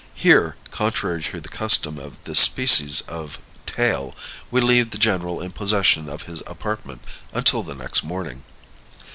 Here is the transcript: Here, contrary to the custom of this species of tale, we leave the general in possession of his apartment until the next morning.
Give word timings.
Here, 0.15 0.55
contrary 0.71 1.21
to 1.31 1.39
the 1.39 1.47
custom 1.47 1.99
of 1.99 2.23
this 2.23 2.39
species 2.39 3.01
of 3.01 3.37
tale, 3.67 4.15
we 4.49 4.59
leave 4.59 4.89
the 4.89 4.97
general 4.97 5.39
in 5.39 5.51
possession 5.51 6.09
of 6.09 6.23
his 6.23 6.41
apartment 6.47 7.01
until 7.33 7.61
the 7.61 7.75
next 7.75 8.03
morning. 8.03 8.43